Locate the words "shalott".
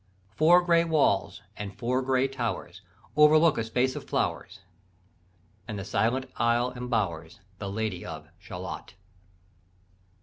8.39-8.95